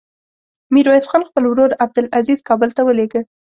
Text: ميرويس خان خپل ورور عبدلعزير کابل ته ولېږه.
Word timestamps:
ميرويس 0.73 1.05
خان 1.11 1.21
خپل 1.29 1.43
ورور 1.47 1.71
عبدلعزير 1.83 2.39
کابل 2.47 2.69
ته 2.77 2.81
ولېږه. 2.83 3.21